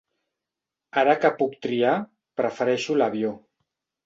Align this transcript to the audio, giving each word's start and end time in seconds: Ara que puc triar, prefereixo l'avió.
Ara 1.01 1.13
que 1.25 1.31
puc 1.41 1.53
triar, 1.67 1.93
prefereixo 2.43 2.97
l'avió. 3.03 3.37